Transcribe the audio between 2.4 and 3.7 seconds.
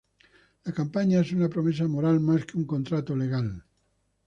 que un contrato legal.